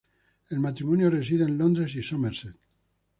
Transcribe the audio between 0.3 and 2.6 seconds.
El matrimonio reside en Londres y Somerset.